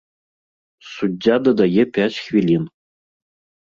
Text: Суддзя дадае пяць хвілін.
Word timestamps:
Суддзя 0.93 1.35
дадае 1.51 1.87
пяць 2.01 2.13
хвілін. 2.23 2.63